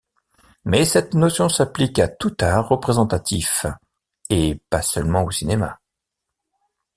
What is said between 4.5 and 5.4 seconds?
pas seulement au